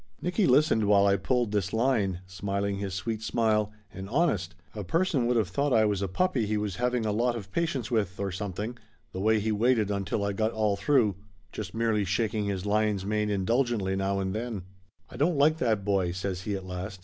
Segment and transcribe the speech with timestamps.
[0.19, 5.27] Nicky listened while I pulled this line, smiling his sweet smile, and honest, a person
[5.27, 8.19] would of thought I was a puppy he was having a lot of patience with,
[8.19, 8.79] or something,
[9.13, 11.17] the way he waited until I got all through,
[11.51, 14.63] just merely shaking his lion's mane indulgently now and then.
[14.63, 16.99] 206 Laughter Limited "I don't like that boy," says he at last.